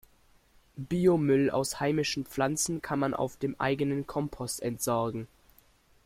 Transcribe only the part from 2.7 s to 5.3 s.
kann man auf dem eigenen Kompost entsorgen.